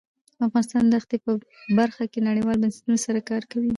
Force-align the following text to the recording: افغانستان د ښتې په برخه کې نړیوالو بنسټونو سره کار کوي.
افغانستان 0.47 0.83
د 0.89 0.95
ښتې 1.03 1.17
په 1.25 1.31
برخه 1.79 2.03
کې 2.11 2.19
نړیوالو 2.29 2.61
بنسټونو 2.61 2.97
سره 3.05 3.19
کار 3.29 3.43
کوي. 3.51 3.69